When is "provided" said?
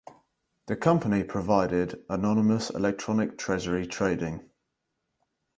1.23-2.03